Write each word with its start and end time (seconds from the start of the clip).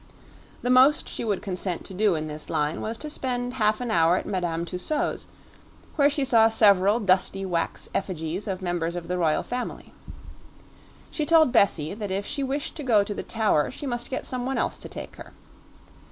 The 0.63 0.71
most 0.71 1.07
she 1.07 1.23
would 1.23 1.43
consent 1.43 1.85
to 1.85 1.93
do 1.93 2.15
in 2.15 2.25
this 2.25 2.49
line 2.49 2.81
was 2.81 2.97
to 2.97 3.07
spend 3.07 3.53
half 3.53 3.79
an 3.81 3.91
hour 3.91 4.17
at 4.17 4.25
Madame 4.25 4.65
Tussaud's, 4.65 5.27
where 5.95 6.09
she 6.09 6.25
saw 6.25 6.49
several 6.49 6.99
dusty 6.99 7.45
wax 7.45 7.87
effigies 7.93 8.47
of 8.47 8.63
members 8.63 8.95
of 8.95 9.07
the 9.07 9.19
royal 9.19 9.43
family. 9.43 9.93
She 11.11 11.23
told 11.23 11.51
Bessie 11.51 11.93
that 11.93 12.09
if 12.09 12.25
she 12.25 12.41
wished 12.41 12.73
to 12.77 12.83
go 12.83 13.03
to 13.03 13.13
the 13.13 13.21
Tower 13.21 13.69
she 13.69 13.85
must 13.85 14.09
get 14.09 14.25
someone 14.25 14.57
else 14.57 14.79
to 14.79 14.89
take 14.89 15.17
her. 15.17 15.33